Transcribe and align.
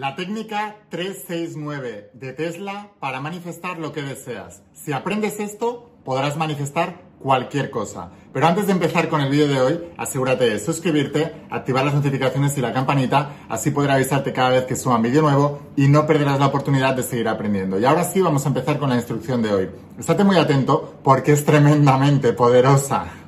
La 0.00 0.16
técnica 0.16 0.76
369 0.88 2.12
de 2.14 2.32
Tesla 2.32 2.88
para 3.00 3.20
manifestar 3.20 3.78
lo 3.78 3.92
que 3.92 4.00
deseas. 4.00 4.62
Si 4.72 4.94
aprendes 4.94 5.38
esto, 5.40 5.90
podrás 6.06 6.38
manifestar 6.38 7.02
cualquier 7.18 7.68
cosa. 7.68 8.08
Pero 8.32 8.46
antes 8.46 8.66
de 8.66 8.72
empezar 8.72 9.10
con 9.10 9.20
el 9.20 9.28
vídeo 9.28 9.48
de 9.48 9.60
hoy, 9.60 9.80
asegúrate 9.98 10.48
de 10.48 10.58
suscribirte, 10.58 11.44
activar 11.50 11.84
las 11.84 11.92
notificaciones 11.92 12.56
y 12.56 12.62
la 12.62 12.72
campanita, 12.72 13.44
así 13.50 13.72
podré 13.72 13.92
avisarte 13.92 14.32
cada 14.32 14.48
vez 14.48 14.64
que 14.64 14.74
suba 14.74 14.96
un 14.96 15.02
vídeo 15.02 15.20
nuevo 15.20 15.60
y 15.76 15.86
no 15.88 16.06
perderás 16.06 16.38
la 16.38 16.46
oportunidad 16.46 16.94
de 16.94 17.02
seguir 17.02 17.28
aprendiendo. 17.28 17.78
Y 17.78 17.84
ahora 17.84 18.04
sí, 18.04 18.22
vamos 18.22 18.46
a 18.46 18.48
empezar 18.48 18.78
con 18.78 18.88
la 18.88 18.96
instrucción 18.96 19.42
de 19.42 19.52
hoy. 19.52 19.70
Estate 19.98 20.24
muy 20.24 20.38
atento 20.38 20.94
porque 21.04 21.32
es 21.32 21.44
tremendamente 21.44 22.32
poderosa. 22.32 23.19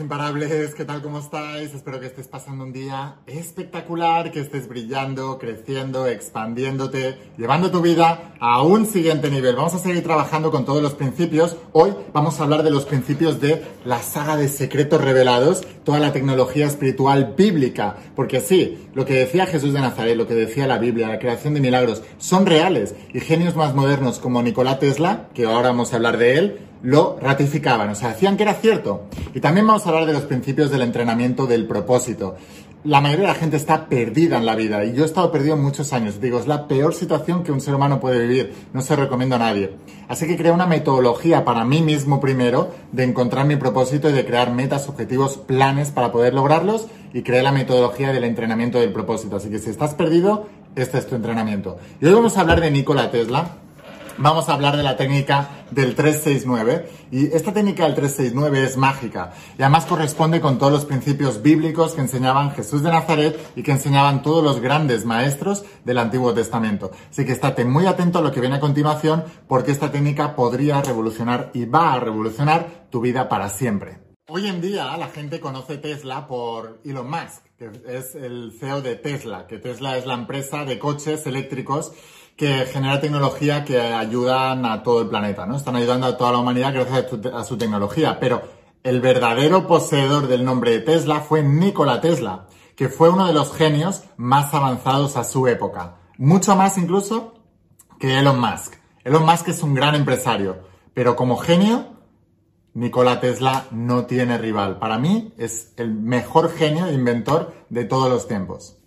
Imparables, 0.00 0.74
¿qué 0.74 0.84
tal? 0.84 1.02
¿Cómo 1.02 1.18
estáis? 1.18 1.74
Espero 1.74 2.00
que 2.00 2.06
estés 2.06 2.26
pasando 2.26 2.64
un 2.64 2.72
día 2.72 3.16
espectacular, 3.26 4.32
que 4.32 4.40
estés 4.40 4.68
brillando, 4.68 5.38
creciendo, 5.38 6.06
expandiéndote, 6.06 7.18
llevando 7.36 7.70
tu 7.70 7.80
vida 7.80 8.34
a 8.40 8.62
un 8.62 8.86
siguiente 8.86 9.30
nivel. 9.30 9.56
Vamos 9.56 9.74
a 9.74 9.78
seguir 9.78 10.02
trabajando 10.02 10.50
con 10.50 10.64
todos 10.64 10.82
los 10.82 10.94
principios. 10.94 11.56
Hoy 11.72 11.94
vamos 12.12 12.40
a 12.40 12.44
hablar 12.44 12.62
de 12.62 12.70
los 12.70 12.86
principios 12.86 13.40
de 13.40 13.62
la 13.84 14.02
saga 14.02 14.36
de 14.36 14.48
secretos 14.48 15.00
revelados, 15.00 15.62
toda 15.90 15.98
la 15.98 16.12
tecnología 16.12 16.68
espiritual 16.68 17.34
bíblica. 17.36 17.96
Porque 18.14 18.38
sí, 18.38 18.86
lo 18.94 19.04
que 19.04 19.14
decía 19.14 19.46
Jesús 19.46 19.72
de 19.72 19.80
Nazaret, 19.80 20.16
lo 20.16 20.28
que 20.28 20.34
decía 20.34 20.68
la 20.68 20.78
Biblia, 20.78 21.08
la 21.08 21.18
creación 21.18 21.52
de 21.52 21.60
milagros, 21.60 22.04
son 22.16 22.46
reales. 22.46 22.94
Y 23.12 23.18
genios 23.18 23.56
más 23.56 23.74
modernos 23.74 24.20
como 24.20 24.40
Nikola 24.40 24.78
Tesla, 24.78 25.26
que 25.34 25.46
ahora 25.46 25.70
vamos 25.70 25.92
a 25.92 25.96
hablar 25.96 26.16
de 26.16 26.38
él, 26.38 26.58
lo 26.84 27.18
ratificaban, 27.20 27.90
o 27.90 27.96
sea, 27.96 28.10
decían 28.10 28.36
que 28.36 28.44
era 28.44 28.54
cierto. 28.54 29.06
Y 29.34 29.40
también 29.40 29.66
vamos 29.66 29.84
a 29.84 29.88
hablar 29.88 30.06
de 30.06 30.12
los 30.12 30.22
principios 30.22 30.70
del 30.70 30.82
entrenamiento 30.82 31.48
del 31.48 31.66
propósito. 31.66 32.36
La 32.82 33.02
mayoría 33.02 33.26
de 33.26 33.32
la 33.34 33.38
gente 33.38 33.58
está 33.58 33.90
perdida 33.90 34.38
en 34.38 34.46
la 34.46 34.56
vida 34.56 34.82
y 34.86 34.94
yo 34.94 35.02
he 35.02 35.06
estado 35.06 35.30
perdido 35.30 35.54
muchos 35.54 35.92
años. 35.92 36.18
Digo, 36.18 36.38
es 36.38 36.46
la 36.46 36.66
peor 36.66 36.94
situación 36.94 37.42
que 37.42 37.52
un 37.52 37.60
ser 37.60 37.74
humano 37.74 38.00
puede 38.00 38.26
vivir. 38.26 38.54
No 38.72 38.80
se 38.80 38.96
recomiendo 38.96 39.36
a 39.36 39.38
nadie. 39.38 39.74
Así 40.08 40.26
que 40.26 40.38
creé 40.38 40.50
una 40.50 40.64
metodología 40.64 41.44
para 41.44 41.66
mí 41.66 41.82
mismo 41.82 42.20
primero 42.22 42.70
de 42.90 43.04
encontrar 43.04 43.44
mi 43.44 43.56
propósito 43.56 44.08
y 44.08 44.14
de 44.14 44.24
crear 44.24 44.50
metas, 44.50 44.88
objetivos, 44.88 45.36
planes 45.36 45.90
para 45.90 46.10
poder 46.10 46.32
lograrlos 46.32 46.86
y 47.12 47.20
creé 47.20 47.42
la 47.42 47.52
metodología 47.52 48.14
del 48.14 48.24
entrenamiento 48.24 48.80
del 48.80 48.94
propósito. 48.94 49.36
Así 49.36 49.50
que 49.50 49.58
si 49.58 49.68
estás 49.68 49.92
perdido, 49.94 50.46
este 50.74 50.96
es 50.96 51.06
tu 51.06 51.16
entrenamiento. 51.16 51.76
Y 52.00 52.06
hoy 52.06 52.14
vamos 52.14 52.38
a 52.38 52.40
hablar 52.40 52.62
de 52.62 52.70
Nikola 52.70 53.10
Tesla 53.10 53.56
vamos 54.20 54.48
a 54.48 54.52
hablar 54.52 54.76
de 54.76 54.82
la 54.82 54.96
técnica 54.96 55.64
del 55.70 55.94
369 55.94 56.88
y 57.10 57.34
esta 57.34 57.52
técnica 57.52 57.84
del 57.84 57.94
369 57.94 58.64
es 58.64 58.76
mágica 58.76 59.32
y 59.58 59.62
además 59.62 59.86
corresponde 59.86 60.40
con 60.40 60.58
todos 60.58 60.72
los 60.72 60.84
principios 60.84 61.42
bíblicos 61.42 61.94
que 61.94 62.02
enseñaban 62.02 62.52
Jesús 62.52 62.82
de 62.82 62.90
Nazaret 62.90 63.38
y 63.56 63.62
que 63.62 63.72
enseñaban 63.72 64.22
todos 64.22 64.44
los 64.44 64.60
grandes 64.60 65.04
maestros 65.04 65.64
del 65.84 65.98
Antiguo 65.98 66.34
Testamento. 66.34 66.90
Así 67.10 67.24
que 67.24 67.32
estate 67.32 67.64
muy 67.64 67.86
atento 67.86 68.18
a 68.18 68.22
lo 68.22 68.30
que 68.30 68.40
viene 68.40 68.56
a 68.56 68.60
continuación 68.60 69.24
porque 69.48 69.72
esta 69.72 69.90
técnica 69.90 70.36
podría 70.36 70.82
revolucionar 70.82 71.50
y 71.54 71.64
va 71.64 71.94
a 71.94 72.00
revolucionar 72.00 72.88
tu 72.90 73.00
vida 73.00 73.28
para 73.28 73.48
siempre. 73.48 73.98
Hoy 74.28 74.46
en 74.46 74.60
día 74.60 74.96
la 74.96 75.08
gente 75.08 75.40
conoce 75.40 75.78
Tesla 75.78 76.28
por 76.28 76.80
Elon 76.84 77.10
Musk, 77.10 77.42
que 77.58 77.70
es 77.88 78.14
el 78.14 78.52
CEO 78.60 78.80
de 78.80 78.94
Tesla, 78.94 79.46
que 79.48 79.58
Tesla 79.58 79.96
es 79.96 80.06
la 80.06 80.14
empresa 80.14 80.64
de 80.64 80.78
coches 80.78 81.26
eléctricos 81.26 81.92
que 82.40 82.64
genera 82.64 83.02
tecnología 83.02 83.66
que 83.66 83.78
ayudan 83.78 84.64
a 84.64 84.82
todo 84.82 85.02
el 85.02 85.08
planeta, 85.08 85.44
¿no? 85.44 85.58
Están 85.58 85.76
ayudando 85.76 86.06
a 86.06 86.16
toda 86.16 86.32
la 86.32 86.38
humanidad 86.38 86.72
gracias 86.72 87.04
a, 87.34 87.44
su 87.44 87.58
tecnología, 87.58 88.18
pero 88.18 88.40
el 88.82 89.02
verdadero 89.02 89.66
poseedor 89.66 90.26
del 90.26 90.42
nombre 90.42 90.70
de 90.70 90.80
Tesla 90.80 91.20
fue 91.20 91.42
Nikola 91.42 92.00
Tesla, 92.00 92.46
que 92.76 92.88
fue 92.88 93.10
uno 93.10 93.26
de 93.26 93.34
los 93.34 93.52
genios 93.52 94.04
más 94.16 94.54
avanzados 94.54 95.18
a 95.18 95.24
su 95.24 95.48
época. 95.48 95.96
Mucho 96.16 96.56
más 96.56 96.78
incluso 96.78 97.34
que 97.98 98.18
Elon 98.18 98.40
Musk. 98.40 98.72
Elon 99.04 99.26
Musk 99.26 99.48
es 99.48 99.62
un 99.62 99.74
gran 99.74 99.94
empresario, 99.94 100.60
pero 100.94 101.16
como 101.16 101.36
genio, 101.36 101.88
Nikola 102.72 103.20
Tesla 103.20 103.66
no 103.70 104.06
tiene 104.06 104.38
rival. 104.38 104.78
Para 104.78 104.96
mí 104.96 105.34
es 105.36 105.74
el 105.76 105.92
mejor 105.92 106.50
genio 106.50 106.86
e 106.86 106.94
inventor 106.94 107.52
de 107.68 107.84
todos 107.84 108.08
los 108.08 108.26
tiempos. 108.26 108.79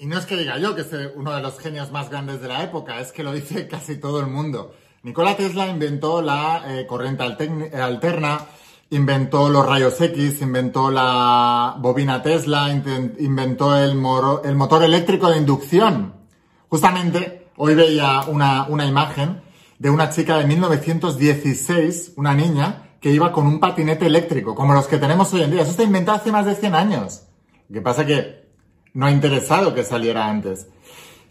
Y 0.00 0.06
no 0.06 0.16
es 0.16 0.24
que 0.24 0.34
diga 0.34 0.56
yo 0.56 0.74
que 0.74 0.80
es 0.80 0.88
uno 1.14 1.30
de 1.36 1.42
los 1.42 1.58
genios 1.58 1.92
más 1.92 2.08
grandes 2.08 2.40
de 2.40 2.48
la 2.48 2.62
época, 2.62 3.00
es 3.00 3.12
que 3.12 3.22
lo 3.22 3.34
dice 3.34 3.68
casi 3.70 3.96
todo 3.96 4.20
el 4.20 4.28
mundo. 4.28 4.74
Nikola 5.02 5.36
Tesla 5.36 5.68
inventó 5.68 6.22
la 6.22 6.64
eh, 6.66 6.86
corriente 6.86 7.22
alterna, 7.22 8.46
inventó 8.88 9.50
los 9.50 9.66
rayos 9.66 10.00
X, 10.00 10.40
inventó 10.40 10.90
la 10.90 11.76
bobina 11.78 12.22
Tesla, 12.22 12.70
inventó 12.70 13.76
el, 13.76 13.94
motor 13.94 14.82
eléctrico 14.84 15.28
de 15.28 15.36
inducción. 15.36 16.14
Justamente 16.70 17.48
hoy 17.58 17.74
veía 17.74 18.22
una, 18.26 18.68
una 18.68 18.86
imagen 18.86 19.42
de 19.78 19.90
una 19.90 20.08
chica 20.08 20.38
de 20.38 20.46
1916, 20.46 22.14
una 22.16 22.32
niña, 22.32 22.96
que 23.02 23.10
iba 23.10 23.32
con 23.32 23.46
un 23.46 23.60
patinete 23.60 24.06
eléctrico, 24.06 24.54
como 24.54 24.72
los 24.72 24.86
que 24.86 24.96
tenemos 24.96 25.30
hoy 25.34 25.42
en 25.42 25.50
día. 25.50 25.60
Eso 25.60 25.72
está 25.72 25.82
inventado 25.82 26.16
hace 26.16 26.32
más 26.32 26.46
de 26.46 26.54
100 26.54 26.74
años. 26.74 27.24
Lo 27.68 27.74
que 27.74 27.82
pasa 27.82 28.06
que 28.06 28.39
no 28.94 29.06
ha 29.06 29.10
interesado 29.10 29.74
que 29.74 29.84
saliera 29.84 30.28
antes. 30.28 30.68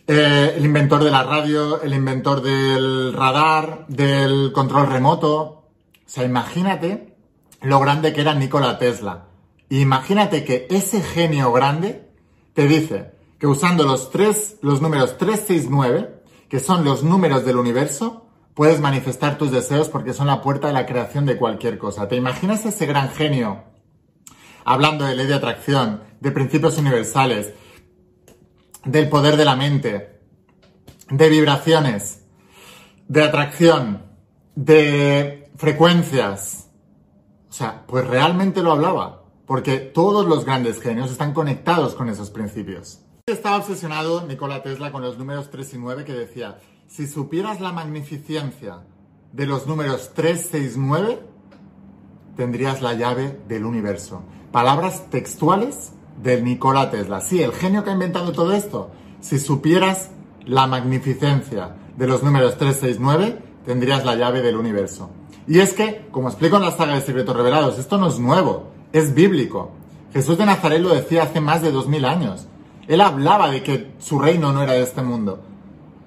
Eh, 0.07 0.55
el 0.57 0.65
inventor 0.65 1.03
de 1.03 1.11
la 1.11 1.23
radio, 1.23 1.81
el 1.81 1.93
inventor 1.93 2.41
del 2.41 3.13
radar, 3.13 3.85
del 3.87 4.51
control 4.53 4.87
remoto. 4.87 5.41
O 5.41 5.63
sea, 6.05 6.23
imagínate 6.23 7.15
lo 7.61 7.79
grande 7.79 8.13
que 8.13 8.21
era 8.21 8.33
Nikola 8.33 8.79
Tesla. 8.79 9.25
Imagínate 9.69 10.43
que 10.43 10.67
ese 10.71 11.01
genio 11.01 11.51
grande 11.51 12.09
te 12.53 12.67
dice 12.67 13.11
que 13.37 13.47
usando 13.47 13.83
los 13.85 14.09
tres, 14.09 14.57
los 14.61 14.81
números 14.81 15.17
369, 15.17 16.23
que 16.49 16.59
son 16.59 16.83
los 16.83 17.03
números 17.03 17.45
del 17.45 17.57
universo, 17.57 18.25
puedes 18.55 18.81
manifestar 18.81 19.37
tus 19.37 19.51
deseos 19.51 19.89
porque 19.89 20.13
son 20.13 20.27
la 20.27 20.41
puerta 20.41 20.67
de 20.67 20.73
la 20.73 20.87
creación 20.87 21.25
de 21.25 21.37
cualquier 21.37 21.77
cosa. 21.77 22.07
¿Te 22.07 22.15
imaginas 22.15 22.65
ese 22.65 22.87
gran 22.87 23.09
genio 23.09 23.68
hablando 24.69 25.03
de 25.03 25.15
ley 25.15 25.25
de 25.25 25.33
atracción, 25.33 26.03
de 26.19 26.29
principios 26.29 26.77
universales, 26.77 27.55
del 28.85 29.09
poder 29.09 29.35
de 29.35 29.43
la 29.43 29.55
mente, 29.55 30.19
de 31.09 31.27
vibraciones, 31.27 32.23
de 33.07 33.23
atracción, 33.23 34.03
de 34.53 35.49
frecuencias. 35.55 36.69
O 37.49 37.51
sea, 37.51 37.83
pues 37.87 38.05
realmente 38.05 38.61
lo 38.61 38.73
hablaba, 38.73 39.23
porque 39.47 39.77
todos 39.77 40.27
los 40.27 40.45
grandes 40.45 40.79
genios 40.79 41.09
están 41.09 41.33
conectados 41.33 41.95
con 41.95 42.07
esos 42.07 42.29
principios. 42.29 42.99
Estaba 43.25 43.57
obsesionado 43.57 44.27
Nikola 44.27 44.61
Tesla 44.61 44.91
con 44.91 45.01
los 45.01 45.17
números 45.17 45.49
3 45.49 45.73
y 45.73 45.77
9 45.79 46.05
que 46.05 46.13
decía, 46.13 46.59
si 46.85 47.07
supieras 47.07 47.59
la 47.59 47.71
magnificencia 47.71 48.83
de 49.33 49.47
los 49.47 49.65
números 49.65 50.11
3, 50.13 50.47
6, 50.51 50.77
9, 50.77 51.19
tendrías 52.35 52.83
la 52.83 52.93
llave 52.93 53.39
del 53.47 53.65
universo. 53.65 54.23
Palabras 54.51 55.11
textuales 55.11 55.91
de 56.23 56.41
Nikola 56.41 56.89
Tesla. 56.89 57.21
Sí, 57.21 57.43
el 57.43 57.51
genio 57.51 57.83
que 57.83 57.91
ha 57.91 57.93
inventado 57.93 58.31
todo 58.31 58.53
esto. 58.53 58.89
Si 59.21 59.37
supieras 59.37 60.09
la 60.43 60.65
magnificencia 60.65 61.75
de 61.95 62.07
los 62.07 62.23
números 62.23 62.57
369, 62.57 63.37
tendrías 63.63 64.05
la 64.05 64.15
llave 64.15 64.41
del 64.41 64.55
universo. 64.55 65.11
Y 65.47 65.59
es 65.59 65.73
que, 65.73 66.07
como 66.09 66.29
explico 66.29 66.55
en 66.55 66.63
la 66.63 66.71
saga 66.71 66.95
de 66.95 67.01
Secretos 67.01 67.35
Revelados, 67.35 67.77
esto 67.77 67.99
no 67.99 68.07
es 68.07 68.17
nuevo, 68.17 68.71
es 68.91 69.13
bíblico. 69.13 69.69
Jesús 70.13 70.39
de 70.39 70.47
Nazaret 70.47 70.81
lo 70.81 70.95
decía 70.95 71.23
hace 71.23 71.41
más 71.41 71.61
de 71.61 71.71
2000 71.71 72.05
años. 72.05 72.47
Él 72.87 73.01
hablaba 73.01 73.51
de 73.51 73.61
que 73.61 73.91
su 73.99 74.17
reino 74.17 74.51
no 74.51 74.63
era 74.63 74.73
de 74.73 74.81
este 74.81 75.03
mundo, 75.03 75.41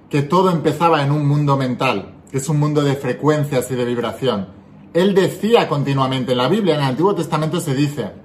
que 0.09 0.21
todo 0.21 0.51
empezaba 0.51 1.01
en 1.01 1.11
un 1.11 1.25
mundo 1.25 1.55
mental, 1.55 2.15
que 2.29 2.39
es 2.39 2.49
un 2.49 2.59
mundo 2.59 2.81
de 2.81 2.95
frecuencias 2.95 3.71
y 3.71 3.75
de 3.75 3.85
vibración. 3.85 4.47
Él 4.93 5.15
decía 5.15 5.69
continuamente 5.69 6.33
en 6.33 6.39
la 6.39 6.49
Biblia, 6.49 6.75
en 6.75 6.81
el 6.81 6.87
Antiguo 6.87 7.15
Testamento 7.15 7.61
se 7.61 7.73
dice, 7.73 8.22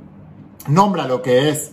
Nombra 0.68 1.06
lo 1.06 1.22
que 1.22 1.48
es, 1.48 1.72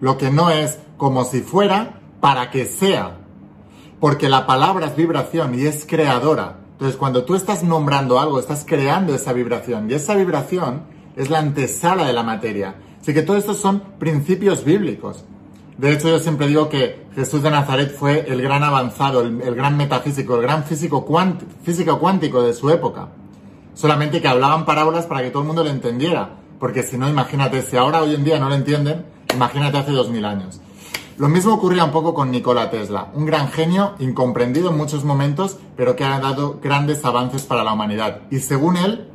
lo 0.00 0.16
que 0.18 0.30
no 0.30 0.50
es, 0.50 0.78
como 0.96 1.24
si 1.24 1.40
fuera, 1.40 2.00
para 2.20 2.50
que 2.50 2.64
sea. 2.64 3.18
Porque 4.00 4.28
la 4.28 4.46
palabra 4.46 4.86
es 4.86 4.96
vibración 4.96 5.58
y 5.58 5.66
es 5.66 5.84
creadora. 5.86 6.56
Entonces, 6.72 6.96
cuando 6.96 7.24
tú 7.24 7.34
estás 7.34 7.62
nombrando 7.62 8.20
algo, 8.20 8.38
estás 8.38 8.64
creando 8.66 9.14
esa 9.14 9.32
vibración. 9.32 9.90
Y 9.90 9.94
esa 9.94 10.14
vibración 10.14 10.82
es 11.16 11.30
la 11.30 11.38
antesala 11.38 12.04
de 12.06 12.12
la 12.12 12.22
materia. 12.22 12.76
Así 13.00 13.14
que 13.14 13.22
todo 13.22 13.36
estos 13.36 13.58
son 13.58 13.80
principios 13.98 14.64
bíblicos. 14.64 15.24
De 15.78 15.92
hecho, 15.92 16.08
yo 16.08 16.18
siempre 16.18 16.46
digo 16.46 16.68
que 16.68 17.06
Jesús 17.14 17.42
de 17.42 17.50
Nazaret 17.50 17.94
fue 17.94 18.26
el 18.28 18.40
gran 18.40 18.62
avanzado, 18.62 19.22
el, 19.22 19.54
gran 19.54 19.76
metafísico, 19.76 20.36
el 20.36 20.42
gran 20.42 20.64
físico, 20.64 21.06
físico 21.62 21.98
cuántico 21.98 22.42
de 22.42 22.54
su 22.54 22.70
época. 22.70 23.08
Solamente 23.74 24.22
que 24.22 24.28
hablaban 24.28 24.64
parábolas 24.64 25.06
para 25.06 25.22
que 25.22 25.30
todo 25.30 25.42
el 25.42 25.46
mundo 25.46 25.64
lo 25.64 25.70
entendiera. 25.70 26.30
Porque 26.58 26.82
si 26.82 26.96
no, 26.98 27.08
imagínate, 27.08 27.62
si 27.62 27.76
ahora 27.76 28.02
hoy 28.02 28.14
en 28.14 28.24
día 28.24 28.38
no 28.38 28.48
lo 28.48 28.54
entienden, 28.54 29.04
imagínate 29.34 29.78
hace 29.78 29.92
dos 29.92 30.08
mil 30.10 30.24
años. 30.24 30.60
Lo 31.18 31.28
mismo 31.28 31.54
ocurría 31.54 31.84
un 31.84 31.92
poco 31.92 32.12
con 32.12 32.30
Nikola 32.30 32.70
Tesla, 32.70 33.10
un 33.14 33.24
gran 33.24 33.48
genio, 33.48 33.94
incomprendido 34.00 34.68
en 34.68 34.76
muchos 34.76 35.02
momentos, 35.02 35.56
pero 35.74 35.96
que 35.96 36.04
ha 36.04 36.20
dado 36.20 36.60
grandes 36.62 37.04
avances 37.06 37.44
para 37.44 37.64
la 37.64 37.72
humanidad. 37.72 38.20
Y 38.30 38.40
según 38.40 38.76
él, 38.76 39.10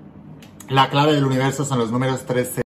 la 0.68 0.90
clave 0.90 1.14
del 1.14 1.26
universo 1.26 1.64
son 1.64 1.78
los 1.78 1.92
números 1.92 2.22
3, 2.26 2.62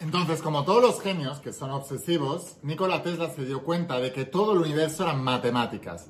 Entonces, 0.00 0.42
como 0.42 0.64
todos 0.64 0.82
los 0.82 1.00
genios 1.00 1.38
que 1.38 1.52
son 1.52 1.70
obsesivos, 1.70 2.56
Nikola 2.62 3.04
Tesla 3.04 3.30
se 3.30 3.44
dio 3.44 3.62
cuenta 3.62 4.00
de 4.00 4.12
que 4.12 4.24
todo 4.24 4.54
el 4.54 4.58
universo 4.58 5.04
eran 5.04 5.22
matemáticas. 5.22 6.06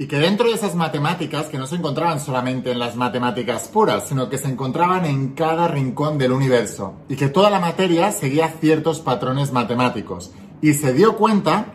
Y 0.00 0.06
que 0.06 0.18
dentro 0.18 0.48
de 0.48 0.54
esas 0.54 0.76
matemáticas, 0.76 1.48
que 1.48 1.58
no 1.58 1.66
se 1.66 1.76
encontraban 1.76 2.20
solamente 2.20 2.72
en 2.72 2.78
las 2.78 2.96
matemáticas 2.96 3.68
puras, 3.68 4.08
sino 4.08 4.30
que 4.30 4.38
se 4.38 4.48
encontraban 4.48 5.04
en 5.04 5.34
cada 5.34 5.68
rincón 5.68 6.16
del 6.16 6.32
universo. 6.32 6.94
Y 7.10 7.16
que 7.16 7.28
toda 7.28 7.50
la 7.50 7.60
materia 7.60 8.10
seguía 8.10 8.48
ciertos 8.48 9.00
patrones 9.00 9.52
matemáticos. 9.52 10.30
Y 10.62 10.72
se 10.72 10.94
dio 10.94 11.18
cuenta 11.18 11.74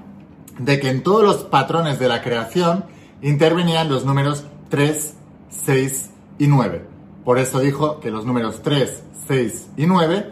de 0.57 0.79
que 0.79 0.89
en 0.89 1.03
todos 1.03 1.21
los 1.21 1.43
patrones 1.43 1.99
de 1.99 2.07
la 2.07 2.23
creación 2.23 2.85
intervenían 3.21 3.89
los 3.89 4.05
números 4.05 4.45
3, 4.69 5.13
6 5.49 6.09
y 6.39 6.47
9. 6.47 6.83
Por 7.23 7.37
eso 7.37 7.59
dijo 7.59 7.99
que 7.99 8.09
los 8.09 8.25
números 8.25 8.63
3, 8.63 9.03
6 9.27 9.67
y 9.77 9.85
9 9.85 10.31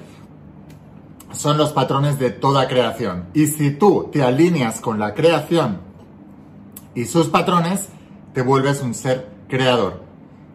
son 1.31 1.59
los 1.59 1.73
patrones 1.73 2.17
de 2.17 2.31
toda 2.31 2.67
creación. 2.67 3.27
Y 3.35 3.45
si 3.45 3.69
tú 3.69 4.09
te 4.11 4.23
alineas 4.23 4.81
con 4.81 4.97
la 4.97 5.13
creación 5.13 5.92
y 6.95 7.05
sus 7.05 7.27
patrones, 7.27 7.89
te 8.33 8.41
vuelves 8.41 8.81
un 8.81 8.93
ser 8.93 9.29
creador. 9.47 10.01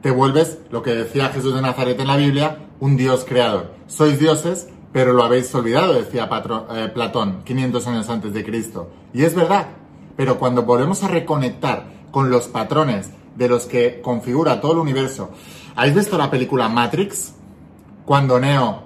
Te 0.03 0.11
vuelves, 0.11 0.59
lo 0.71 0.83
que 0.83 0.95
decía 0.95 1.31
Jesús 1.31 1.55
de 1.55 1.63
Nazaret 1.63 1.99
en 1.99 2.07
la 2.07 2.17
Biblia, 2.17 2.69
un 2.81 2.97
Dios 2.97 3.25
creador. 3.27 3.75
Sois 3.87 4.19
dioses, 4.19 4.69
pero 4.93 5.13
lo 5.13 5.25
habéis 5.25 5.53
olvidado, 5.55 5.95
decía 5.95 6.29
eh, 6.71 6.91
Platón 6.95 7.43
500 7.45 7.87
años 7.89 8.09
antes 8.09 8.33
de 8.33 8.45
Cristo. 8.45 8.91
Y 9.13 9.25
es 9.25 9.35
verdad, 9.35 9.69
pero 10.17 10.39
cuando 10.39 10.63
volvemos 10.63 11.03
a 11.03 11.09
reconectar 11.09 11.87
con 12.11 12.31
los 12.31 12.49
patrones 12.49 13.11
de 13.37 13.49
los 13.49 13.67
que 13.67 14.01
configura 14.01 14.61
todo 14.61 14.73
el 14.73 14.79
universo, 14.79 15.31
¿habéis 15.77 15.95
visto 15.95 16.17
la 16.17 16.31
película 16.31 16.69
Matrix? 16.69 17.35
Cuando 18.05 18.41
Neo, 18.41 18.83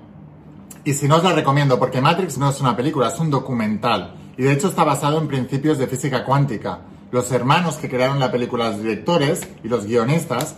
y 0.84 0.94
si 0.94 1.06
no 1.06 1.16
os 1.16 1.24
la 1.24 1.32
recomiendo, 1.32 1.78
porque 1.78 2.00
Matrix 2.00 2.38
no 2.38 2.50
es 2.50 2.60
una 2.60 2.76
película, 2.76 3.08
es 3.08 3.18
un 3.18 3.30
documental, 3.30 4.14
y 4.36 4.42
de 4.42 4.52
hecho 4.52 4.68
está 4.68 4.84
basado 4.84 5.18
en 5.18 5.28
principios 5.28 5.78
de 5.78 5.86
física 5.86 6.24
cuántica. 6.24 6.80
Los 7.12 7.30
hermanos 7.30 7.76
que 7.76 7.90
crearon 7.90 8.18
la 8.18 8.32
película, 8.32 8.70
los 8.70 8.82
directores 8.82 9.46
y 9.62 9.68
los 9.68 9.84
guionistas, 9.86 10.56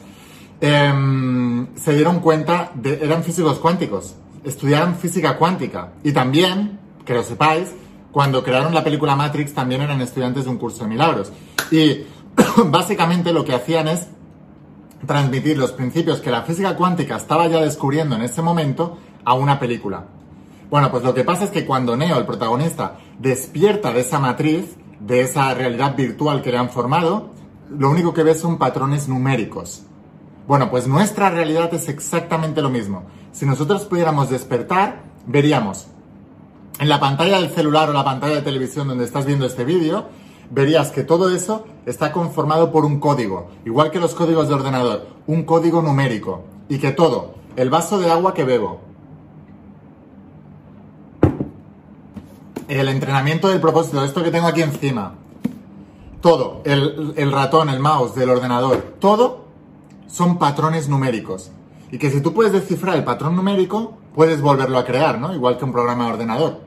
em, 0.61 1.67
se 1.75 1.95
dieron 1.95 2.21
cuenta 2.21 2.71
de, 2.77 3.01
eran 3.03 3.25
físicos 3.25 3.59
cuánticos, 3.59 4.15
estudiaron 4.45 4.95
física 4.95 5.37
cuántica. 5.37 5.95
Y 6.05 6.13
también, 6.13 6.79
que 7.05 7.13
lo 7.13 7.25
sepáis, 7.25 7.75
cuando 8.13 8.45
crearon 8.45 8.73
la 8.73 8.85
película 8.85 9.17
Matrix 9.17 9.53
también 9.53 9.83
eran 9.83 10.01
estudiantes 10.01 10.45
de 10.45 10.51
un 10.51 10.59
curso 10.59 10.85
de 10.85 10.91
milagros. 10.91 11.33
Y 11.73 12.05
básicamente 12.67 13.33
lo 13.33 13.45
que 13.45 13.55
hacían 13.57 13.89
es 13.89 14.07
transmitir 15.09 15.59
los 15.59 15.73
principios 15.73 16.21
que 16.21 16.31
la 16.31 16.43
física 16.43 16.77
cuántica 16.77 17.17
estaba 17.17 17.49
ya 17.49 17.61
descubriendo 17.61 18.15
en 18.15 18.23
ese 18.23 18.43
momento 18.43 18.97
a 19.25 19.35
una 19.35 19.59
película. 19.59 20.05
Bueno, 20.71 20.93
pues 20.93 21.03
lo 21.03 21.15
que 21.15 21.25
pasa 21.25 21.45
es 21.45 21.51
que 21.51 21.67
cuando 21.67 21.97
Neo, 21.97 22.17
el 22.17 22.27
protagonista, 22.27 22.99
despierta 23.19 23.93
de 23.93 24.01
esa 24.01 24.21
matriz, 24.21 24.77
de 25.07 25.21
esa 25.21 25.53
realidad 25.55 25.97
virtual 25.97 26.43
que 26.43 26.51
le 26.51 26.59
han 26.59 26.71
formado, 26.71 27.31
lo 27.71 27.91
único 27.91 28.15
que 28.15 28.23
ve 28.23 28.35
son 28.35 28.59
patrones 28.59 29.09
numéricos. 29.09 29.83
Bueno, 30.47 30.71
pues 30.71 30.87
nuestra 30.87 31.31
realidad 31.31 31.73
es 31.75 31.89
exactamente 31.89 32.63
lo 32.63 32.71
mismo. 32.71 33.05
Si 33.33 33.47
nosotros 33.47 33.85
pudiéramos 33.85 34.31
despertar, 34.31 35.03
veríamos 35.27 35.89
en 36.81 36.89
la 36.89 37.01
pantalla 37.01 37.41
del 37.41 37.51
celular 37.51 37.89
o 37.89 37.93
la 37.93 38.05
pantalla 38.05 38.37
de 38.37 38.43
televisión 38.43 38.89
donde 38.89 39.05
estás 39.05 39.27
viendo 39.27 39.47
este 39.47 39.65
vídeo, 39.65 40.07
verías 40.51 40.91
que 40.91 41.05
todo 41.05 41.31
eso 41.35 41.65
está 41.87 42.13
conformado 42.13 42.73
por 42.73 42.85
un 42.85 43.01
código, 43.01 43.49
igual 43.65 43.91
que 43.91 44.01
los 44.01 44.15
códigos 44.15 44.49
de 44.49 44.55
ordenador, 44.55 45.07
un 45.27 45.45
código 45.45 45.83
numérico, 45.83 46.45
y 46.69 46.79
que 46.79 46.93
todo, 46.93 47.35
el 47.57 47.71
vaso 47.71 47.99
de 47.99 48.11
agua 48.11 48.35
que 48.35 48.45
bebo, 48.45 48.81
el 52.69 52.89
entrenamiento 52.89 53.49
del 53.49 53.61
propósito, 53.61 54.05
esto 54.05 54.23
que 54.23 54.31
tengo 54.31 54.47
aquí 54.47 54.63
encima, 54.63 55.15
todo, 56.21 56.63
el, 56.65 57.33
ratón, 57.33 57.69
el 57.69 57.81
mouse 57.81 58.15
del 58.15 58.31
ordenador, 58.31 58.97
todo 58.99 59.45
son 60.07 60.39
patrones 60.39 60.89
numéricos. 60.89 61.51
Y 61.91 61.99
que 61.99 62.11
si 62.11 62.21
tú 62.21 62.33
puedes 62.33 62.53
descifrar 62.53 62.97
el 62.97 63.05
patrón 63.05 63.37
numérico, 63.37 63.99
puedes 64.15 64.41
volverlo 64.41 64.79
a 64.79 64.85
crear, 64.85 65.19
¿no? 65.19 65.35
Igual 65.35 65.59
que 65.59 65.65
un 65.65 65.73
programa 65.73 66.07
de 66.07 66.13
ordenador. 66.13 66.61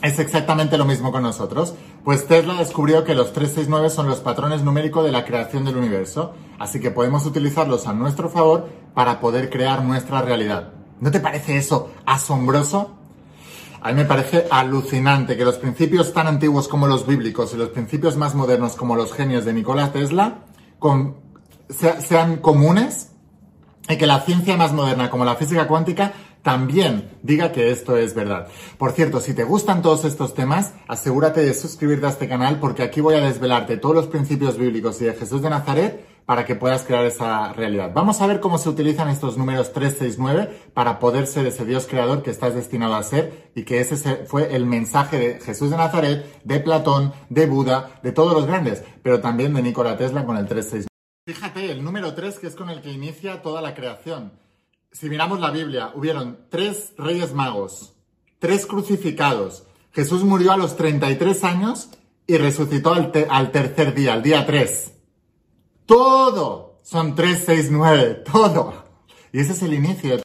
Es 0.00 0.20
exactamente 0.20 0.78
lo 0.78 0.84
mismo 0.84 1.10
con 1.10 1.24
nosotros. 1.24 1.74
Pues 2.04 2.28
Tesla 2.28 2.54
descubrió 2.54 3.02
que 3.02 3.16
los 3.16 3.32
369 3.32 3.90
son 3.90 4.06
los 4.06 4.20
patrones 4.20 4.62
numéricos 4.62 5.04
de 5.04 5.10
la 5.10 5.24
creación 5.24 5.64
del 5.64 5.76
universo, 5.76 6.34
así 6.60 6.78
que 6.78 6.92
podemos 6.92 7.26
utilizarlos 7.26 7.88
a 7.88 7.92
nuestro 7.92 8.28
favor 8.28 8.68
para 8.94 9.18
poder 9.18 9.50
crear 9.50 9.82
nuestra 9.82 10.22
realidad. 10.22 10.72
¿No 11.00 11.10
te 11.10 11.18
parece 11.18 11.56
eso 11.56 11.90
asombroso? 12.06 12.97
A 13.80 13.90
mí 13.90 13.94
me 13.94 14.04
parece 14.04 14.46
alucinante 14.50 15.36
que 15.36 15.44
los 15.44 15.58
principios 15.58 16.12
tan 16.12 16.26
antiguos 16.26 16.68
como 16.68 16.86
los 16.86 17.06
bíblicos 17.06 17.54
y 17.54 17.56
los 17.56 17.68
principios 17.68 18.16
más 18.16 18.34
modernos 18.34 18.74
como 18.74 18.96
los 18.96 19.12
genios 19.12 19.44
de 19.44 19.52
Nikola 19.52 19.92
Tesla 19.92 20.40
sean 22.00 22.38
comunes 22.38 23.12
y 23.88 23.96
que 23.96 24.06
la 24.06 24.20
ciencia 24.20 24.56
más 24.56 24.72
moderna 24.72 25.10
como 25.10 25.24
la 25.24 25.36
física 25.36 25.68
cuántica 25.68 26.12
también 26.42 27.10
diga 27.22 27.52
que 27.52 27.70
esto 27.70 27.96
es 27.96 28.14
verdad. 28.14 28.48
Por 28.78 28.92
cierto, 28.92 29.20
si 29.20 29.34
te 29.34 29.44
gustan 29.44 29.82
todos 29.82 30.04
estos 30.04 30.34
temas, 30.34 30.72
asegúrate 30.86 31.40
de 31.42 31.54
suscribirte 31.54 32.06
a 32.06 32.10
este 32.10 32.28
canal 32.28 32.58
porque 32.58 32.82
aquí 32.82 33.00
voy 33.00 33.14
a 33.14 33.20
desvelarte 33.20 33.76
todos 33.76 33.94
los 33.94 34.06
principios 34.06 34.56
bíblicos 34.56 35.00
y 35.02 35.04
de 35.04 35.14
Jesús 35.14 35.42
de 35.42 35.50
Nazaret 35.50 36.06
para 36.28 36.44
que 36.44 36.56
puedas 36.56 36.84
crear 36.84 37.06
esa 37.06 37.54
realidad. 37.54 37.90
Vamos 37.94 38.20
a 38.20 38.26
ver 38.26 38.38
cómo 38.38 38.58
se 38.58 38.68
utilizan 38.68 39.08
estos 39.08 39.38
números 39.38 39.72
369 39.72 40.72
para 40.74 40.98
poder 40.98 41.26
ser 41.26 41.46
ese 41.46 41.64
Dios 41.64 41.86
creador 41.86 42.22
que 42.22 42.30
estás 42.30 42.54
destinado 42.54 42.96
a 42.96 43.02
ser 43.02 43.50
y 43.54 43.62
que 43.62 43.80
ese 43.80 43.96
fue 44.26 44.54
el 44.54 44.66
mensaje 44.66 45.16
de 45.18 45.40
Jesús 45.40 45.70
de 45.70 45.78
Nazaret, 45.78 46.42
de 46.44 46.60
Platón, 46.60 47.14
de 47.30 47.46
Buda, 47.46 47.98
de 48.02 48.12
todos 48.12 48.34
los 48.34 48.46
grandes, 48.46 48.84
pero 49.02 49.22
también 49.22 49.54
de 49.54 49.62
Nikola 49.62 49.96
Tesla 49.96 50.26
con 50.26 50.36
el 50.36 50.46
369. 50.46 50.88
Fíjate, 51.24 51.72
el 51.72 51.82
número 51.82 52.12
3 52.12 52.40
que 52.40 52.48
es 52.48 52.54
con 52.54 52.68
el 52.68 52.82
que 52.82 52.92
inicia 52.92 53.40
toda 53.40 53.62
la 53.62 53.74
creación. 53.74 54.32
Si 54.92 55.08
miramos 55.08 55.40
la 55.40 55.50
Biblia, 55.50 55.92
hubieron 55.94 56.40
tres 56.50 56.92
reyes 56.98 57.32
magos, 57.32 57.94
tres 58.38 58.66
crucificados. 58.66 59.64
Jesús 59.92 60.24
murió 60.24 60.52
a 60.52 60.58
los 60.58 60.76
33 60.76 61.42
años 61.44 61.88
y 62.26 62.36
resucitó 62.36 62.92
al, 62.92 63.12
tercer 63.50 63.94
día, 63.94 64.12
al 64.12 64.22
día 64.22 64.44
3. 64.44 64.97
Todo 65.88 66.80
son 66.82 67.14
3, 67.14 67.42
6, 67.46 67.68
9, 67.70 68.24
todo. 68.30 68.84
Y 69.32 69.40
ese 69.40 69.52
es 69.52 69.62
el 69.62 69.72
inicio. 69.72 70.20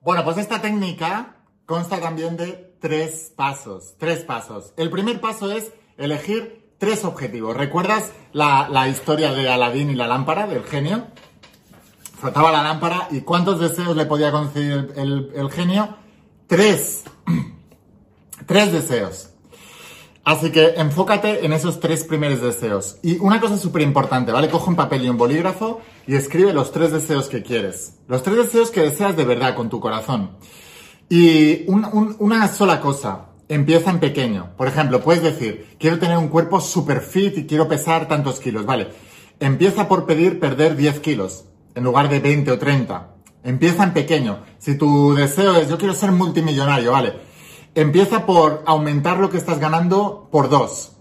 Bueno, 0.00 0.22
pues 0.22 0.38
esta 0.38 0.62
técnica 0.62 1.38
consta 1.66 2.00
también 2.00 2.36
de 2.36 2.76
tres 2.80 3.32
pasos, 3.34 3.96
tres 3.98 4.20
pasos. 4.20 4.72
El 4.76 4.88
primer 4.90 5.20
paso 5.20 5.50
es 5.50 5.72
elegir 5.98 6.76
tres 6.78 7.04
objetivos. 7.04 7.56
¿Recuerdas 7.56 8.12
la, 8.32 8.88
historia 8.88 9.32
de 9.32 9.48
Aladín 9.48 9.90
y 9.90 9.96
la 9.96 10.06
lámpara, 10.06 10.46
del 10.46 10.62
genio? 10.62 11.08
Frotaba 12.20 12.52
la 12.52 12.62
lámpara 12.62 13.08
y 13.10 13.22
¿cuántos 13.22 13.58
deseos 13.58 13.96
le 13.96 14.06
podía 14.06 14.30
conceder 14.30 14.92
el, 14.94 15.50
genio? 15.50 15.96
Tres. 16.46 17.02
tres 18.46 18.70
deseos. 18.70 19.30
Así 20.26 20.50
que 20.50 20.74
enfócate 20.76 21.46
en 21.46 21.52
esos 21.52 21.78
tres 21.78 22.02
primeros 22.02 22.42
deseos. 22.42 22.98
Y 23.00 23.16
una 23.18 23.40
cosa 23.40 23.56
súper 23.56 23.82
importante, 23.82 24.32
¿vale? 24.32 24.50
Coge 24.50 24.70
un 24.70 24.74
papel 24.74 25.04
y 25.04 25.08
un 25.08 25.16
bolígrafo 25.16 25.80
y 26.04 26.16
escribe 26.16 26.52
los 26.52 26.72
tres 26.72 26.90
deseos 26.90 27.28
que 27.28 27.44
quieres. 27.44 27.94
Los 28.08 28.24
tres 28.24 28.36
deseos 28.36 28.72
que 28.72 28.80
deseas 28.80 29.16
de 29.16 29.24
verdad 29.24 29.54
con 29.54 29.68
tu 29.68 29.78
corazón. 29.78 30.32
Y 31.08 31.64
una 31.68 32.48
sola 32.48 32.80
cosa, 32.80 33.26
empieza 33.48 33.90
en 33.90 34.00
pequeño. 34.00 34.50
Por 34.56 34.66
ejemplo, 34.66 35.00
puedes 35.00 35.22
decir, 35.22 35.76
quiero 35.78 36.00
tener 36.00 36.18
un 36.18 36.26
cuerpo 36.26 36.60
super 36.60 37.02
fit 37.02 37.38
y 37.38 37.46
quiero 37.46 37.68
pesar 37.68 38.08
tantos 38.08 38.40
kilos. 38.40 38.66
Vale, 38.66 38.88
empieza 39.38 39.86
por 39.86 40.06
pedir 40.06 40.40
perder 40.40 40.74
10 40.74 40.98
kilos 40.98 41.44
en 41.76 41.84
lugar 41.84 42.08
de 42.08 42.18
20 42.18 42.50
o 42.50 42.58
30. 42.58 43.10
Empieza 43.44 43.84
en 43.84 43.92
pequeño. 43.92 44.40
Si 44.58 44.76
tu 44.76 45.14
deseo 45.14 45.54
es, 45.54 45.68
yo 45.68 45.78
quiero 45.78 45.94
ser 45.94 46.10
multimillonario, 46.10 46.90
vale. 46.90 47.25
Empieza 47.76 48.24
por 48.24 48.62
aumentar 48.64 49.18
lo 49.18 49.28
que 49.28 49.36
estás 49.36 49.58
ganando 49.58 50.28
por 50.32 50.48
dos. 50.48 50.92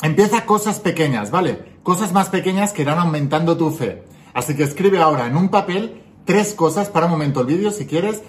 Empieza 0.00 0.46
cosas 0.46 0.80
pequeñas, 0.80 1.30
¿vale? 1.30 1.76
Cosas 1.82 2.14
más 2.14 2.30
pequeñas 2.30 2.72
que 2.72 2.80
irán 2.80 2.98
aumentando 2.98 3.58
tu 3.58 3.70
fe. 3.70 4.02
Así 4.32 4.56
que 4.56 4.62
escribe 4.62 5.02
ahora 5.02 5.26
en 5.26 5.36
un 5.36 5.50
papel 5.50 6.00
tres 6.24 6.54
cosas 6.54 6.88
para 6.88 7.04
un 7.04 7.12
momento 7.12 7.42
el 7.42 7.46
vídeo 7.46 7.70
si 7.70 7.84
quieres 7.84 8.22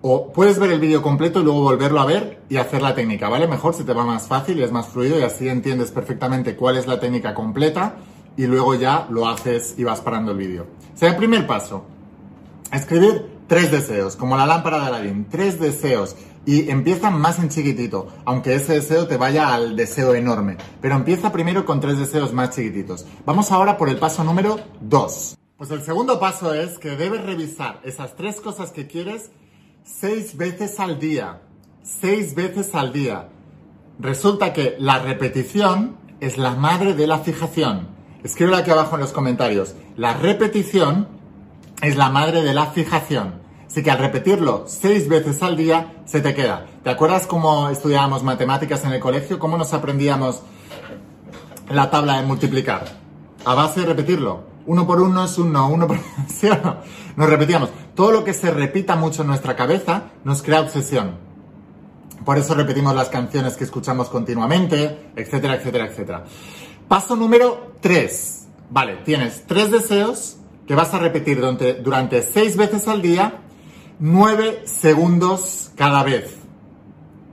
o 0.00 0.32
puedes 0.32 0.60
ver 0.60 0.70
el 0.70 0.78
vídeo 0.78 1.02
completo 1.02 1.40
y 1.40 1.42
luego 1.42 1.62
volverlo 1.62 2.00
a 2.00 2.04
ver 2.04 2.40
y 2.48 2.58
hacer 2.58 2.82
la 2.82 2.94
técnica, 2.94 3.28
¿vale? 3.28 3.48
Mejor 3.48 3.74
se 3.74 3.82
te 3.82 3.92
va 3.92 4.04
más 4.04 4.28
fácil 4.28 4.56
y 4.60 4.62
es 4.62 4.70
más 4.70 4.86
fluido 4.86 5.18
y 5.18 5.22
así 5.22 5.48
entiendes 5.48 5.90
perfectamente 5.90 6.54
cuál 6.54 6.76
es 6.76 6.86
la 6.86 7.00
técnica 7.00 7.34
completa 7.34 7.96
y 8.36 8.46
luego 8.46 8.76
ya 8.76 9.08
lo 9.10 9.26
haces 9.26 9.74
y 9.76 9.82
vas 9.82 10.00
parando 10.02 10.30
el 10.30 10.38
vídeo. 10.38 10.68
O 10.94 10.96
sea, 10.96 11.08
el 11.08 11.16
primer 11.16 11.48
paso, 11.48 11.82
escribir 12.72 13.37
tres 13.48 13.72
deseos, 13.72 14.14
como 14.14 14.36
la 14.36 14.46
lámpara 14.46 14.78
de 14.78 14.86
Aladín, 14.86 15.26
tres 15.28 15.58
deseos. 15.58 16.14
Y 16.46 16.70
empieza 16.70 17.10
más 17.10 17.38
en 17.40 17.48
chiquitito, 17.48 18.08
aunque 18.24 18.54
ese 18.54 18.74
deseo 18.74 19.06
te 19.06 19.16
vaya 19.16 19.52
al 19.52 19.76
deseo 19.76 20.14
enorme. 20.14 20.56
Pero 20.80 20.94
empieza 20.94 21.32
primero 21.32 21.64
con 21.66 21.80
tres 21.80 21.98
deseos 21.98 22.32
más 22.32 22.54
chiquititos. 22.54 23.04
Vamos 23.26 23.50
ahora 23.50 23.76
por 23.76 23.88
el 23.88 23.98
paso 23.98 24.22
número 24.24 24.60
dos. 24.80 25.36
Pues 25.58 25.70
el 25.72 25.82
segundo 25.82 26.20
paso 26.20 26.54
es 26.54 26.78
que 26.78 26.90
debes 26.90 27.24
revisar 27.24 27.80
esas 27.82 28.14
tres 28.14 28.40
cosas 28.40 28.70
que 28.70 28.86
quieres 28.86 29.30
seis 29.84 30.36
veces 30.36 30.78
al 30.78 31.00
día. 31.00 31.40
Seis 31.82 32.34
veces 32.34 32.74
al 32.74 32.92
día. 32.92 33.28
Resulta 33.98 34.52
que 34.52 34.76
la 34.78 35.00
repetición 35.00 35.96
es 36.20 36.38
la 36.38 36.54
madre 36.54 36.94
de 36.94 37.06
la 37.06 37.18
fijación. 37.18 37.88
Escríbelo 38.22 38.56
aquí 38.56 38.70
abajo 38.70 38.94
en 38.94 39.00
los 39.00 39.12
comentarios. 39.12 39.74
La 39.96 40.14
repetición 40.14 41.08
es 41.82 41.96
la 41.96 42.10
madre 42.10 42.42
de 42.42 42.54
la 42.54 42.66
fijación. 42.66 43.34
Así 43.66 43.82
que 43.82 43.90
al 43.90 43.98
repetirlo 43.98 44.64
seis 44.66 45.08
veces 45.08 45.42
al 45.42 45.56
día, 45.56 46.02
se 46.06 46.20
te 46.20 46.34
queda. 46.34 46.66
¿Te 46.82 46.90
acuerdas 46.90 47.26
cómo 47.26 47.68
estudiábamos 47.68 48.22
matemáticas 48.22 48.84
en 48.84 48.92
el 48.92 49.00
colegio? 49.00 49.38
¿Cómo 49.38 49.58
nos 49.58 49.74
aprendíamos 49.74 50.42
la 51.68 51.90
tabla 51.90 52.20
de 52.20 52.26
multiplicar? 52.26 52.86
A 53.44 53.54
base 53.54 53.80
de 53.80 53.86
repetirlo. 53.86 54.48
Uno 54.66 54.86
por 54.86 55.00
uno 55.00 55.24
es 55.24 55.38
uno, 55.38 55.68
uno 55.68 55.86
por... 55.86 55.98
¿Sí 56.28 56.48
o 56.48 56.56
no? 56.56 56.78
Nos 57.16 57.28
repetíamos. 57.28 57.70
Todo 57.94 58.12
lo 58.12 58.24
que 58.24 58.34
se 58.34 58.50
repita 58.50 58.96
mucho 58.96 59.22
en 59.22 59.28
nuestra 59.28 59.54
cabeza 59.54 60.04
nos 60.24 60.42
crea 60.42 60.60
obsesión. 60.60 61.16
Por 62.24 62.36
eso 62.38 62.54
repetimos 62.54 62.94
las 62.94 63.08
canciones 63.08 63.56
que 63.56 63.64
escuchamos 63.64 64.08
continuamente, 64.08 65.10
etcétera, 65.14 65.54
etcétera, 65.54 65.86
etcétera. 65.86 66.24
Paso 66.88 67.16
número 67.16 67.72
3. 67.80 68.46
Vale, 68.70 68.96
tienes 69.04 69.44
tres 69.46 69.70
deseos 69.70 70.37
que 70.68 70.74
vas 70.74 70.92
a 70.92 70.98
repetir 70.98 71.38
durante, 71.38 71.74
durante 71.74 72.22
seis 72.22 72.54
veces 72.58 72.86
al 72.88 73.00
día, 73.00 73.40
nueve 73.98 74.64
segundos 74.66 75.70
cada 75.74 76.02
vez. 76.02 76.34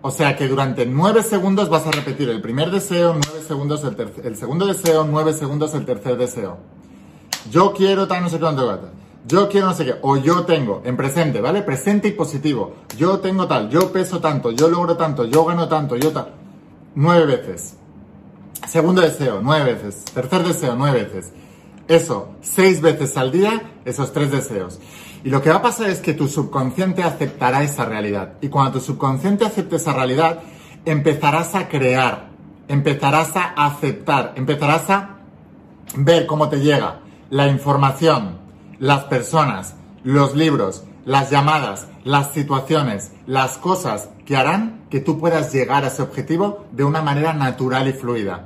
O 0.02 0.10
sea 0.10 0.38
que 0.38 0.48
durante 0.48 0.86
nueve 0.86 1.22
segundos 1.22 1.68
vas 1.68 1.86
a 1.86 1.92
repetir 1.92 2.30
el 2.30 2.42
primer 2.42 2.72
deseo, 2.72 3.14
nueve 3.14 3.46
segundos 3.46 3.84
el, 3.84 3.98
el 4.24 4.38
segundo 4.38 4.66
deseo, 4.66 5.04
nueve 5.04 5.34
segundos 5.34 5.74
el 5.74 5.86
tercer 5.86 6.16
deseo. 6.16 6.60
Yo 7.52 7.74
quiero 7.74 8.08
tal, 8.08 8.24
no 8.24 8.30
sé 8.30 8.40
cuánto, 8.40 8.90
yo 9.28 9.50
quiero 9.50 9.68
no 9.68 9.74
sé 9.74 9.84
qué, 9.84 9.96
o 10.02 10.16
yo 10.16 10.46
tengo, 10.46 10.82
en 10.86 10.96
presente, 10.96 11.42
¿vale? 11.42 11.62
Presente 11.62 12.08
y 12.08 12.12
positivo. 12.12 12.76
Yo 12.98 13.20
tengo 13.20 13.48
tal, 13.48 13.70
yo 13.70 13.92
peso 13.92 14.22
tanto, 14.22 14.52
yo 14.52 14.70
logro 14.70 14.96
tanto, 14.96 15.26
yo 15.26 15.44
gano 15.44 15.68
tanto, 15.68 15.98
yo 15.98 16.14
tal. 16.14 16.30
Nueve 16.96 17.26
veces. 17.26 17.76
Segundo 18.66 19.02
deseo, 19.02 19.42
nueve 19.44 19.74
veces. 19.74 20.06
Tercer 20.06 20.44
deseo, 20.44 20.76
nueve 20.78 21.04
veces 21.04 21.34
eso 21.88 22.30
seis 22.42 22.82
veces 22.82 23.16
al 23.18 23.32
día, 23.32 23.74
esos 23.86 24.12
tres 24.14 24.32
deseos. 24.32 24.80
Y 25.24 25.30
lo 25.30 25.42
que 25.42 25.50
va 25.50 25.58
a 25.58 25.62
pasar 25.62 25.90
es 25.90 26.00
que 26.00 26.14
tu 26.14 26.28
subconsciente 26.28 27.04
aceptará 27.04 27.64
esa 27.64 27.86
realidad. 27.86 28.34
Y 28.42 28.50
cuando 28.50 28.74
tu 28.74 28.80
subconsciente 28.80 29.46
acepte 29.46 29.78
esa 29.78 29.94
realidad, 29.94 30.40
empezarás 30.86 31.56
a 31.56 31.68
crear, 31.68 32.30
empezarás 32.68 33.36
a 33.36 33.66
aceptar, 33.66 34.34
empezarás 34.36 34.90
a 34.90 35.16
ver 35.98 36.28
cómo 36.28 36.50
te 36.50 36.60
llega 36.60 37.00
la 37.30 37.48
información, 37.48 38.38
las 38.80 39.06
personas, 39.06 39.76
los 40.04 40.36
libros, 40.36 40.84
las 41.06 41.32
llamadas, 41.32 41.88
las 42.04 42.32
situaciones, 42.34 43.12
las 43.26 43.58
cosas 43.58 44.10
que 44.26 44.36
harán 44.36 44.86
que 44.90 45.00
tú 45.00 45.20
puedas 45.20 45.52
llegar 45.54 45.84
a 45.84 45.88
ese 45.88 46.02
objetivo 46.02 46.66
de 46.72 46.84
una 46.84 47.02
manera 47.02 47.34
natural 47.34 47.88
y 47.88 47.94
fluida. 47.94 48.46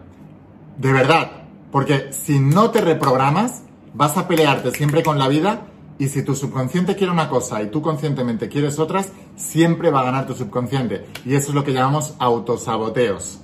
De 0.78 0.94
verdad, 0.94 1.39
porque 1.72 2.12
si 2.12 2.40
no 2.40 2.72
te 2.72 2.82
reprogramas, 2.82 3.64
vas 3.94 4.18
a 4.18 4.28
pelearte 4.28 4.72
siempre 4.72 5.04
con 5.04 5.20
la 5.20 5.28
vida 5.28 5.68
y 6.00 6.08
si 6.08 6.24
tu 6.24 6.34
subconsciente 6.34 6.96
quiere 6.96 7.12
una 7.12 7.30
cosa 7.30 7.62
y 7.62 7.70
tú 7.70 7.82
conscientemente 7.82 8.48
quieres 8.48 8.80
otras, 8.80 9.12
siempre 9.36 9.92
va 9.92 10.00
a 10.00 10.06
ganar 10.06 10.28
tu 10.28 10.34
subconsciente. 10.34 11.06
Y 11.26 11.36
eso 11.36 11.50
es 11.50 11.56
lo 11.56 11.64
que 11.64 11.74
llamamos 11.74 12.16
autosaboteos. 12.20 13.40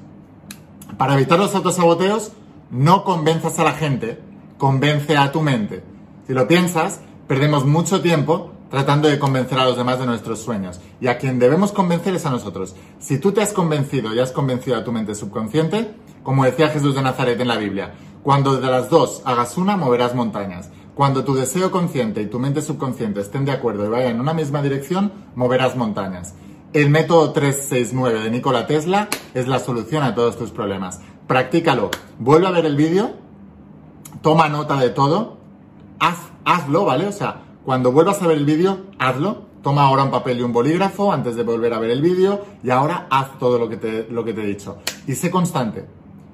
Para 0.98 1.16
evitar 1.16 1.38
los 1.38 1.54
autosaboteos, 1.54 2.32
no 2.72 3.04
convenzas 3.04 3.60
a 3.60 3.66
la 3.66 3.74
gente, 3.74 4.20
convence 4.58 5.18
a 5.18 5.32
tu 5.32 5.42
mente. 5.42 5.84
Si 6.26 6.34
lo 6.34 6.48
piensas, 6.48 7.02
perdemos 7.28 7.66
mucho 7.66 8.02
tiempo 8.02 8.52
tratando 8.70 9.10
de 9.10 9.20
convencer 9.20 9.60
a 9.60 9.66
los 9.66 9.78
demás 9.78 10.00
de 10.00 10.06
nuestros 10.06 10.40
sueños. 10.40 10.80
Y 11.02 11.08
a 11.08 11.18
quien 11.18 11.40
debemos 11.40 11.74
convencer 11.74 12.16
es 12.16 12.26
a 12.26 12.30
nosotros. 12.30 12.76
Si 13.00 13.20
tú 13.20 13.34
te 13.34 13.42
has 13.42 13.52
convencido 13.52 14.14
y 14.14 14.20
has 14.20 14.32
convencido 14.32 14.78
a 14.78 14.84
tu 14.84 14.94
mente 14.94 15.14
subconsciente, 15.14 15.94
como 16.24 16.46
decía 16.46 16.70
Jesús 16.70 16.96
de 16.96 17.02
Nazaret 17.02 17.40
en 17.40 17.48
la 17.50 17.58
Biblia, 17.58 17.94
cuando 18.26 18.60
de 18.60 18.68
las 18.72 18.90
dos 18.90 19.22
hagas 19.24 19.56
una, 19.56 19.78
moverás 19.78 20.16
montañas. 20.16 20.72
Cuando 20.96 21.24
tu 21.24 21.36
deseo 21.36 21.70
consciente 21.70 22.24
y 22.24 22.26
tu 22.26 22.40
mente 22.40 22.64
subconsciente 22.64 23.20
estén 23.20 23.46
de 23.46 23.52
acuerdo 23.52 23.86
y 23.86 23.90
vayan 23.90 24.14
en 24.14 24.20
una 24.20 24.34
misma 24.34 24.64
dirección, 24.64 25.12
moverás 25.36 25.76
montañas. 25.76 26.34
El 26.74 26.90
método 26.90 27.34
369 27.34 28.22
de 28.22 28.32
Nikola 28.32 28.66
Tesla 28.66 29.10
es 29.36 29.48
la 29.48 29.60
solución 29.60 30.02
a 30.02 30.16
todos 30.16 30.40
tus 30.40 30.50
problemas. 30.50 31.02
Practícalo. 31.28 31.92
Vuelve 32.18 32.48
a 32.48 32.50
ver 32.50 32.66
el 32.66 32.76
vídeo, 32.76 33.12
toma 34.24 34.50
nota 34.50 34.78
de 34.78 34.90
todo, 34.90 35.38
haz, 36.00 36.18
hazlo, 36.46 36.84
¿vale? 36.84 37.06
O 37.06 37.12
sea, 37.12 37.44
cuando 37.64 37.92
vuelvas 37.92 38.24
a 38.24 38.28
ver 38.28 38.38
el 38.38 38.46
vídeo, 38.46 38.88
hazlo. 38.98 39.44
Toma 39.62 39.84
ahora 39.84 40.04
un 40.04 40.10
papel 40.10 40.40
y 40.40 40.42
un 40.42 40.52
bolígrafo 40.52 41.14
antes 41.14 41.36
de 41.36 41.44
volver 41.44 41.76
a 41.76 41.80
ver 41.80 41.92
el 41.92 42.02
vídeo 42.02 42.44
y 42.64 42.72
ahora 42.72 43.06
haz 43.12 43.38
todo 43.38 43.60
lo 43.60 43.70
que 43.70 43.78
te, 43.78 44.08
lo 44.10 44.26
que 44.26 44.34
te 44.34 44.42
he 44.42 44.48
dicho. 44.48 44.78
Y 45.06 45.14
sé 45.14 45.30
constante. 45.30 45.86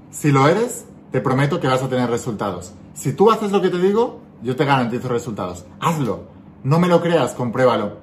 Si 0.10 0.32
lo 0.32 0.48
eres, 0.48 0.86
te 1.12 1.22
prometo 1.22 1.60
que 1.60 1.68
vas 1.68 1.84
a 1.84 1.90
tener 1.90 2.10
resultados. 2.10 2.74
Si 2.94 3.14
tú 3.14 3.32
haces 3.32 3.52
lo 3.52 3.62
que 3.62 3.70
te 3.70 3.78
digo, 3.78 4.22
yo 4.42 4.56
te 4.56 4.66
garantizo 4.66 5.10
resultados. 5.10 5.66
Hazlo. 5.80 6.24
No 6.64 6.80
me 6.80 6.88
lo 6.88 7.02
creas, 7.02 7.34
compruébalo. 7.34 7.98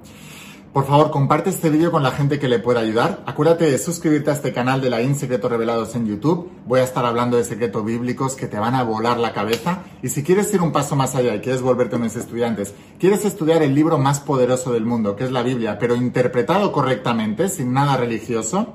Por 0.73 0.87
favor, 0.87 1.11
comparte 1.11 1.49
este 1.49 1.71
vídeo 1.71 1.91
con 1.91 2.03
la 2.03 2.11
gente 2.11 2.39
que 2.39 2.47
le 2.47 2.59
pueda 2.59 2.81
ayudar. 2.81 3.23
Acuérdate 3.25 3.71
de 3.71 3.79
suscribirte 3.79 4.31
a 4.31 4.35
este 4.35 4.53
canal 4.53 4.81
de 4.81 4.91
la 4.91 5.01
IN 5.01 5.17
Secretos 5.17 5.51
Revelados 5.51 5.97
en 5.97 6.07
YouTube. 6.07 6.51
Voy 6.67 6.81
a 6.81 6.85
estar 6.85 7.07
hablando 7.07 7.39
de 7.39 7.45
secretos 7.45 7.85
bíblicos 7.85 8.37
que 8.37 8.47
te 8.47 8.59
van 8.59 8.75
a 8.75 8.83
volar 8.83 9.19
la 9.19 9.33
cabeza. 9.33 9.83
Y 10.03 10.11
si 10.11 10.23
quieres 10.23 10.53
ir 10.53 10.61
un 10.61 10.71
paso 10.71 10.95
más 10.95 11.15
allá 11.15 11.35
y 11.35 11.41
quieres 11.41 11.63
volverte 11.63 11.97
unos 11.97 12.15
estudiantes, 12.17 12.75
quieres 12.99 13.25
estudiar 13.25 13.63
el 13.63 13.75
libro 13.75 13.97
más 13.99 14.21
poderoso 14.21 14.73
del 14.73 14.85
mundo, 14.85 15.17
que 15.17 15.25
es 15.25 15.33
la 15.33 15.43
Biblia, 15.43 15.79
pero 15.79 15.97
interpretado 15.97 16.71
correctamente, 16.71 17.49
sin 17.49 17.73
nada 17.73 17.97
religioso, 17.97 18.75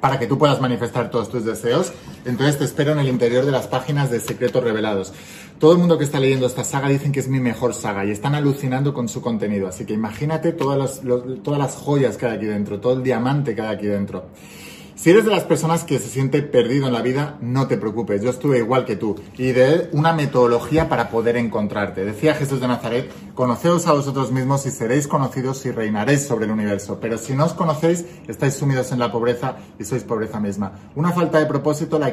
para 0.00 0.18
que 0.18 0.26
tú 0.26 0.38
puedas 0.38 0.60
manifestar 0.60 1.10
todos 1.10 1.28
tus 1.28 1.44
deseos. 1.44 1.92
Entonces 2.24 2.58
te 2.58 2.64
espero 2.64 2.92
en 2.92 2.98
el 2.98 3.08
interior 3.08 3.44
de 3.44 3.52
las 3.52 3.66
páginas 3.66 4.10
de 4.10 4.20
Secretos 4.20 4.62
Revelados. 4.62 5.12
Todo 5.58 5.72
el 5.72 5.78
mundo 5.78 5.98
que 5.98 6.04
está 6.04 6.18
leyendo 6.18 6.46
esta 6.46 6.64
saga 6.64 6.88
dicen 6.88 7.12
que 7.12 7.20
es 7.20 7.28
mi 7.28 7.38
mejor 7.38 7.74
saga 7.74 8.04
y 8.06 8.10
están 8.10 8.34
alucinando 8.34 8.94
con 8.94 9.08
su 9.08 9.20
contenido. 9.20 9.68
Así 9.68 9.84
que 9.84 9.92
imagínate 9.92 10.52
todas 10.52 10.78
las, 10.78 11.02
todas 11.42 11.58
las 11.58 11.76
joyas 11.76 12.16
que 12.16 12.26
hay 12.26 12.36
aquí 12.36 12.46
dentro, 12.46 12.80
todo 12.80 12.94
el 12.94 13.02
diamante 13.02 13.54
que 13.54 13.60
hay 13.60 13.74
aquí 13.74 13.86
dentro. 13.86 14.24
Si 15.00 15.08
eres 15.08 15.24
de 15.24 15.30
las 15.30 15.44
personas 15.44 15.84
que 15.84 15.98
se 15.98 16.10
siente 16.10 16.42
perdido 16.42 16.86
en 16.86 16.92
la 16.92 17.00
vida, 17.00 17.38
no 17.40 17.66
te 17.66 17.78
preocupes, 17.78 18.20
yo 18.20 18.28
estuve 18.28 18.58
igual 18.58 18.84
que 18.84 18.96
tú 18.96 19.16
y 19.38 19.52
de 19.52 19.88
una 19.92 20.12
metodología 20.12 20.90
para 20.90 21.08
poder 21.08 21.38
encontrarte. 21.38 22.04
Decía 22.04 22.34
Jesús 22.34 22.60
de 22.60 22.68
Nazaret, 22.68 23.10
conoceos 23.34 23.86
a 23.86 23.94
vosotros 23.94 24.30
mismos 24.30 24.66
y 24.66 24.70
seréis 24.70 25.08
conocidos 25.08 25.64
y 25.64 25.70
reinaréis 25.70 26.26
sobre 26.26 26.44
el 26.44 26.50
universo, 26.50 26.98
pero 27.00 27.16
si 27.16 27.32
no 27.32 27.46
os 27.46 27.54
conocéis, 27.54 28.04
estáis 28.28 28.52
sumidos 28.52 28.92
en 28.92 28.98
la 28.98 29.10
pobreza 29.10 29.56
y 29.78 29.84
sois 29.84 30.04
pobreza 30.04 30.38
misma. 30.38 30.72
Una 30.94 31.12
falta 31.12 31.38
de 31.38 31.46
propósito 31.46 31.98
la 31.98 32.12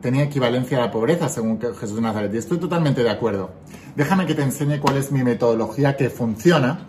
tenía 0.00 0.22
equivalencia 0.22 0.78
a 0.78 0.86
la 0.86 0.90
pobreza, 0.90 1.28
según 1.28 1.60
Jesús 1.60 1.96
de 1.96 2.00
Nazaret, 2.00 2.32
y 2.32 2.38
estoy 2.38 2.56
totalmente 2.56 3.02
de 3.02 3.10
acuerdo. 3.10 3.50
Déjame 3.96 4.24
que 4.24 4.34
te 4.34 4.40
enseñe 4.40 4.80
cuál 4.80 4.96
es 4.96 5.12
mi 5.12 5.22
metodología 5.22 5.94
que 5.94 6.08
funciona 6.08 6.88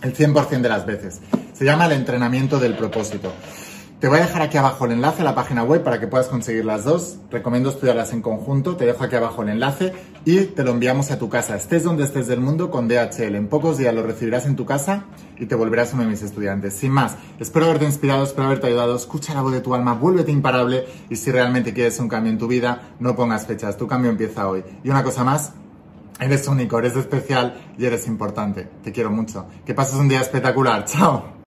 el 0.00 0.16
100% 0.16 0.62
de 0.62 0.68
las 0.70 0.86
veces. 0.86 1.20
Se 1.52 1.66
llama 1.66 1.84
el 1.84 1.92
entrenamiento 1.92 2.58
del 2.58 2.78
propósito. 2.78 3.30
Te 4.00 4.06
voy 4.06 4.18
a 4.18 4.22
dejar 4.22 4.42
aquí 4.42 4.56
abajo 4.56 4.84
el 4.84 4.92
enlace 4.92 5.22
a 5.22 5.24
la 5.24 5.34
página 5.34 5.64
web 5.64 5.82
para 5.82 5.98
que 5.98 6.06
puedas 6.06 6.28
conseguir 6.28 6.64
las 6.64 6.84
dos. 6.84 7.16
Recomiendo 7.32 7.70
estudiarlas 7.70 8.12
en 8.12 8.22
conjunto. 8.22 8.76
Te 8.76 8.86
dejo 8.86 9.02
aquí 9.02 9.16
abajo 9.16 9.42
el 9.42 9.48
enlace 9.48 9.92
y 10.24 10.42
te 10.42 10.62
lo 10.62 10.70
enviamos 10.70 11.10
a 11.10 11.18
tu 11.18 11.28
casa. 11.28 11.56
Estés 11.56 11.82
donde 11.82 12.04
estés 12.04 12.28
del 12.28 12.38
mundo 12.38 12.70
con 12.70 12.86
DHL. 12.86 13.34
En 13.34 13.48
pocos 13.48 13.76
días 13.76 13.92
lo 13.92 14.04
recibirás 14.04 14.46
en 14.46 14.54
tu 14.54 14.64
casa 14.64 15.06
y 15.36 15.46
te 15.46 15.56
volverás 15.56 15.94
uno 15.94 16.04
de 16.04 16.10
mis 16.10 16.22
estudiantes. 16.22 16.74
Sin 16.74 16.92
más, 16.92 17.16
espero 17.40 17.64
haberte 17.66 17.86
inspirado, 17.86 18.22
espero 18.22 18.46
haberte 18.46 18.68
ayudado. 18.68 18.94
Escucha 18.94 19.34
la 19.34 19.42
voz 19.42 19.50
de 19.50 19.62
tu 19.62 19.74
alma, 19.74 19.94
vuélvete 19.94 20.30
imparable 20.30 20.86
y 21.10 21.16
si 21.16 21.32
realmente 21.32 21.74
quieres 21.74 21.98
un 21.98 22.06
cambio 22.06 22.30
en 22.30 22.38
tu 22.38 22.46
vida, 22.46 22.94
no 23.00 23.16
pongas 23.16 23.46
fechas. 23.48 23.76
Tu 23.76 23.88
cambio 23.88 24.12
empieza 24.12 24.48
hoy. 24.48 24.62
Y 24.84 24.90
una 24.90 25.02
cosa 25.02 25.24
más, 25.24 25.54
Eres 26.20 26.48
único, 26.48 26.80
eres 26.80 26.96
especial 26.96 27.74
y 27.78 27.84
eres 27.84 28.08
importante. 28.08 28.68
Te 28.82 28.90
quiero 28.90 29.08
mucho. 29.08 29.46
Que 29.64 29.72
pases 29.72 29.94
un 29.94 30.08
día 30.08 30.20
espectacular. 30.20 30.84
Chao. 30.84 31.37